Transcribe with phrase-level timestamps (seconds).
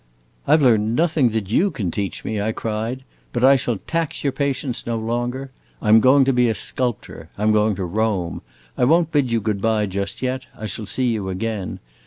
[0.47, 3.03] 'I 've learned nothing that you can teach me,' I cried.
[3.31, 5.51] 'But I shall tax your patience no longer.
[5.79, 7.29] I 'm going to be a sculptor.
[7.37, 8.41] I 'm going to Rome.
[8.75, 11.79] I won't bid you good by just yet; I shall see you again.